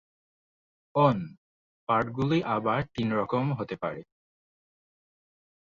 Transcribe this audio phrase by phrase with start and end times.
[0.95, 4.01] ওন্-পাঠগুলি আবার তিন রকম হতে পারে।